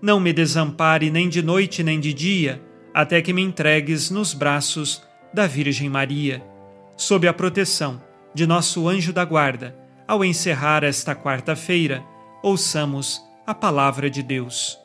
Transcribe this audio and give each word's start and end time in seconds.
não 0.00 0.18
me 0.18 0.32
desampare 0.32 1.10
nem 1.10 1.28
de 1.28 1.42
noite 1.42 1.82
nem 1.82 2.00
de 2.00 2.12
dia, 2.12 2.62
até 2.94 3.20
que 3.20 3.32
me 3.32 3.42
entregues 3.42 4.10
nos 4.10 4.32
braços 4.32 5.02
da 5.32 5.46
Virgem 5.46 5.88
Maria. 5.88 6.42
Sob 6.96 7.26
a 7.28 7.32
proteção 7.32 8.02
de 8.34 8.46
nosso 8.46 8.88
anjo 8.88 9.12
da 9.12 9.24
guarda, 9.24 9.76
ao 10.06 10.24
encerrar 10.24 10.82
esta 10.82 11.14
quarta-feira, 11.14 12.04
ouçamos 12.42 13.22
a 13.46 13.54
palavra 13.54 14.10
de 14.10 14.22
Deus. 14.22 14.78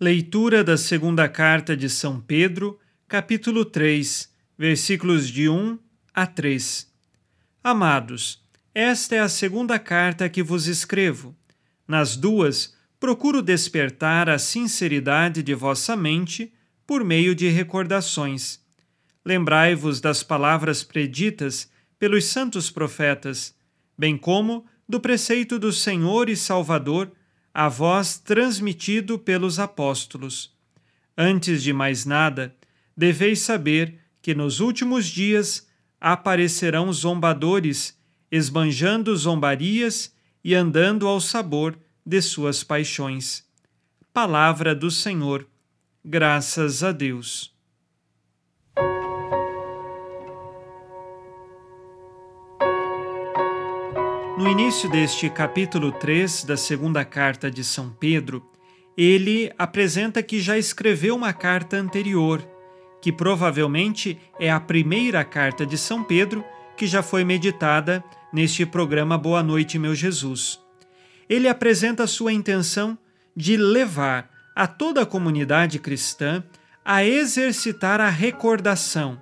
Leitura 0.00 0.64
da 0.64 0.76
segunda 0.76 1.28
carta 1.28 1.76
de 1.76 1.88
São 1.88 2.20
Pedro, 2.20 2.78
capítulo 3.06 3.64
3, 3.64 4.32
versículos 4.58 5.28
de 5.28 5.48
1 5.48 5.78
a 6.14 6.26
3. 6.26 6.90
Amados, 7.62 8.42
esta 8.74 9.14
é 9.14 9.20
a 9.20 9.28
segunda 9.28 9.78
carta 9.78 10.28
que 10.28 10.42
vos 10.42 10.66
escrevo. 10.66 11.36
Nas 11.86 12.16
duas, 12.16 12.74
procuro 13.02 13.42
despertar 13.42 14.28
a 14.28 14.38
sinceridade 14.38 15.42
de 15.42 15.54
vossa 15.54 15.96
mente 15.96 16.52
por 16.86 17.02
meio 17.02 17.34
de 17.34 17.48
recordações. 17.48 18.60
Lembrai-vos 19.24 20.00
das 20.00 20.22
palavras 20.22 20.84
preditas 20.84 21.68
pelos 21.98 22.26
santos 22.26 22.70
profetas, 22.70 23.56
bem 23.98 24.16
como 24.16 24.64
do 24.88 25.00
preceito 25.00 25.58
do 25.58 25.72
Senhor 25.72 26.28
e 26.28 26.36
Salvador, 26.36 27.10
a 27.52 27.68
vós 27.68 28.18
transmitido 28.18 29.18
pelos 29.18 29.58
apóstolos. 29.58 30.56
Antes 31.18 31.60
de 31.60 31.72
mais 31.72 32.04
nada, 32.04 32.54
deveis 32.96 33.40
saber 33.40 33.98
que 34.22 34.32
nos 34.32 34.60
últimos 34.60 35.06
dias 35.06 35.66
aparecerão 36.00 36.92
zombadores, 36.92 37.98
esbanjando 38.30 39.16
zombarias 39.16 40.14
e 40.44 40.54
andando 40.54 41.08
ao 41.08 41.20
sabor 41.20 41.76
de 42.04 42.20
suas 42.20 42.64
paixões. 42.64 43.44
Palavra 44.12 44.74
do 44.74 44.90
Senhor. 44.90 45.46
Graças 46.04 46.82
a 46.82 46.92
Deus. 46.92 47.52
No 54.36 54.50
início 54.50 54.90
deste 54.90 55.30
capítulo 55.30 55.92
3 55.92 56.44
da 56.44 56.56
segunda 56.56 57.04
carta 57.04 57.48
de 57.48 57.62
São 57.62 57.90
Pedro, 57.90 58.44
ele 58.96 59.52
apresenta 59.56 60.22
que 60.22 60.40
já 60.40 60.58
escreveu 60.58 61.14
uma 61.14 61.32
carta 61.32 61.76
anterior, 61.76 62.42
que 63.00 63.12
provavelmente 63.12 64.18
é 64.40 64.50
a 64.50 64.58
primeira 64.58 65.24
carta 65.24 65.64
de 65.64 65.78
São 65.78 66.02
Pedro 66.02 66.44
que 66.76 66.86
já 66.86 67.02
foi 67.02 67.22
meditada 67.22 68.02
neste 68.32 68.66
programa 68.66 69.16
Boa 69.16 69.42
Noite, 69.42 69.78
meu 69.78 69.94
Jesus 69.94 70.62
ele 71.32 71.48
apresenta 71.48 72.06
sua 72.06 72.30
intenção 72.30 72.98
de 73.34 73.56
levar 73.56 74.30
a 74.54 74.66
toda 74.66 75.00
a 75.00 75.06
comunidade 75.06 75.78
cristã 75.78 76.44
a 76.84 77.02
exercitar 77.06 78.02
a 78.02 78.10
recordação, 78.10 79.20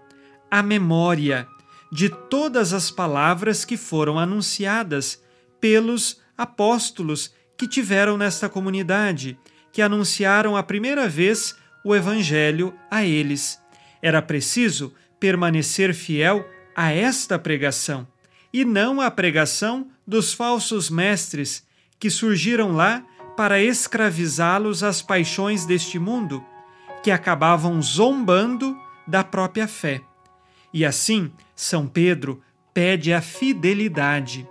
a 0.50 0.60
memória 0.60 1.46
de 1.92 2.08
todas 2.08 2.72
as 2.72 2.90
palavras 2.90 3.64
que 3.64 3.76
foram 3.76 4.18
anunciadas 4.18 5.22
pelos 5.60 6.20
apóstolos 6.36 7.32
que 7.56 7.68
tiveram 7.68 8.16
nesta 8.16 8.48
comunidade, 8.48 9.38
que 9.70 9.80
anunciaram 9.80 10.56
a 10.56 10.64
primeira 10.64 11.08
vez 11.08 11.54
o 11.84 11.94
Evangelho 11.94 12.74
a 12.90 13.04
eles. 13.04 13.60
Era 14.02 14.20
preciso 14.20 14.92
permanecer 15.20 15.94
fiel 15.94 16.44
a 16.74 16.90
esta 16.90 17.38
pregação 17.38 18.04
e 18.52 18.64
não 18.64 19.00
à 19.00 19.08
pregação 19.12 19.88
dos 20.04 20.32
falsos 20.32 20.90
mestres 20.90 21.69
que 22.00 22.10
surgiram 22.10 22.72
lá 22.72 23.04
para 23.36 23.62
escravizá-los 23.62 24.82
às 24.82 25.02
paixões 25.02 25.66
deste 25.66 25.98
mundo, 25.98 26.44
que 27.02 27.10
acabavam 27.10 27.80
zombando 27.80 28.76
da 29.06 29.22
própria 29.22 29.68
fé. 29.68 30.00
E 30.72 30.84
assim, 30.84 31.30
São 31.54 31.86
Pedro 31.86 32.42
pede 32.72 33.12
a 33.12 33.20
fidelidade. 33.20 34.48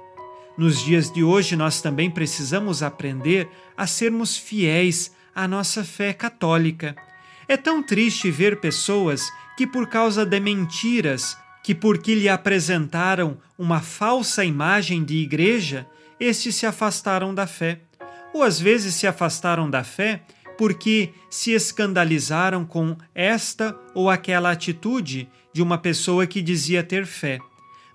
Nos 0.57 0.83
dias 0.83 1.11
de 1.11 1.23
hoje, 1.23 1.55
nós 1.55 1.81
também 1.81 2.11
precisamos 2.11 2.83
aprender 2.83 3.49
a 3.77 3.87
sermos 3.87 4.37
fiéis 4.37 5.11
à 5.33 5.47
nossa 5.47 5.83
fé 5.83 6.13
católica. 6.13 6.95
É 7.47 7.55
tão 7.55 7.81
triste 7.81 8.29
ver 8.29 8.59
pessoas 8.59 9.31
que, 9.57 9.66
por 9.66 9.87
causa 9.87 10.25
de 10.25 10.39
mentiras, 10.39 11.37
que 11.63 11.73
porque 11.73 12.13
lhe 12.13 12.27
apresentaram 12.27 13.37
uma 13.57 13.79
falsa 13.79 14.43
imagem 14.43 15.03
de 15.03 15.16
igreja, 15.16 15.87
estes 16.19 16.56
se 16.56 16.66
afastaram 16.66 17.34
da 17.34 17.47
fé. 17.47 17.80
Ou 18.34 18.44
às 18.44 18.59
vezes 18.59 18.96
se 18.96 19.07
afastaram 19.07 19.69
da 19.69 19.84
fé 19.84 20.22
porque 20.57 21.13
se 21.30 21.52
escandalizaram 21.52 22.66
com 22.66 22.97
esta 23.16 23.78
ou 23.96 24.09
aquela 24.09 24.52
atitude 24.52 25.29
de 25.53 25.61
uma 25.61 25.78
pessoa 25.78 26.28
que 26.28 26.41
dizia 26.41 26.84
ter 26.84 27.05
fé. 27.05 27.40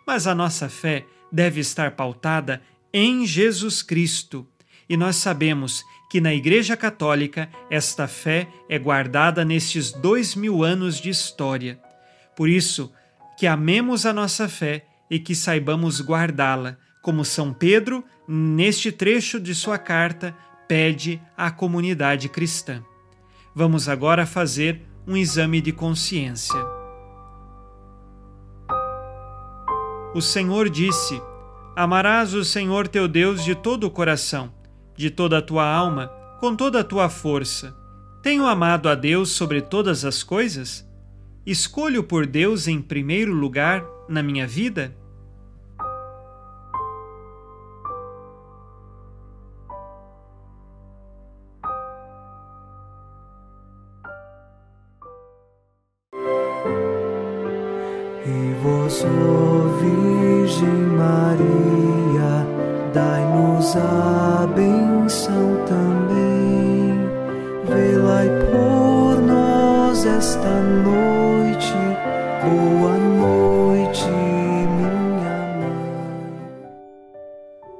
Mas 0.06 0.26
a 0.26 0.34
nossa 0.34 0.68
fé 0.68 1.04
deve 1.30 1.60
estar 1.60 1.90
pautada 1.90 2.62
em 2.92 3.26
Jesus 3.26 3.82
Cristo. 3.82 4.46
E 4.88 4.96
nós 4.96 5.16
sabemos 5.16 5.84
que 6.10 6.20
na 6.20 6.32
Igreja 6.32 6.76
Católica 6.76 7.48
esta 7.70 8.06
fé 8.06 8.48
é 8.68 8.78
guardada 8.78 9.44
nestes 9.44 9.92
dois 9.92 10.34
mil 10.34 10.62
anos 10.62 11.00
de 11.00 11.10
história. 11.10 11.78
Por 12.36 12.48
isso, 12.48 12.92
que 13.36 13.46
amemos 13.46 14.06
a 14.06 14.12
nossa 14.12 14.48
fé 14.48 14.86
e 15.10 15.18
que 15.18 15.34
saibamos 15.34 16.00
guardá-la, 16.00 16.76
como 17.02 17.24
São 17.24 17.52
Pedro, 17.52 18.04
neste 18.26 18.90
trecho 18.90 19.38
de 19.40 19.54
sua 19.54 19.78
carta, 19.78 20.34
pede 20.66 21.20
à 21.36 21.50
comunidade 21.50 22.28
cristã. 22.28 22.82
Vamos 23.54 23.88
agora 23.88 24.26
fazer 24.26 24.82
um 25.06 25.16
exame 25.16 25.60
de 25.60 25.72
consciência. 25.72 26.58
O 30.14 30.20
Senhor 30.20 30.68
disse: 30.70 31.20
Amarás 31.76 32.34
o 32.34 32.44
Senhor 32.44 32.88
teu 32.88 33.06
Deus 33.06 33.44
de 33.44 33.54
todo 33.54 33.84
o 33.84 33.90
coração, 33.90 34.52
de 34.96 35.10
toda 35.10 35.38
a 35.38 35.42
tua 35.42 35.68
alma, 35.68 36.08
com 36.40 36.54
toda 36.54 36.80
a 36.80 36.84
tua 36.84 37.08
força. 37.08 37.76
Tenho 38.22 38.46
amado 38.46 38.88
a 38.88 38.94
Deus 38.94 39.30
sobre 39.30 39.60
todas 39.60 40.04
as 40.04 40.22
coisas? 40.22 40.88
Escolho 41.44 42.02
por 42.02 42.26
Deus 42.26 42.66
em 42.66 42.80
primeiro 42.80 43.34
lugar 43.34 43.84
na 44.08 44.22
minha 44.22 44.46
vida? 44.46 44.96
Virgem 59.02 60.68
Maria, 60.96 62.46
dai-nos 62.92 63.74
a 63.76 64.46
benção 64.54 65.64
também. 65.66 66.94
Por 68.52 69.20
nós 69.20 70.04
esta 70.06 70.62
noite, 70.62 71.72
boa 72.42 72.96
noite, 72.98 74.06
minha 74.06 75.58
mãe. 75.58 76.68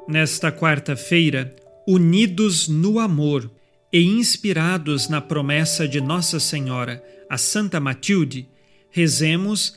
Nesta 0.09 0.51
quarta-feira, 0.51 1.55
unidos 1.87 2.67
no 2.69 2.99
amor 2.99 3.51
e 3.93 4.03
inspirados 4.03 5.09
na 5.09 5.21
promessa 5.21 5.87
de 5.87 6.01
Nossa 6.01 6.41
Senhora, 6.41 7.03
a 7.31 7.39
Santa 7.39 7.79
Matilde, 7.79 8.49
rezemos 8.91 9.77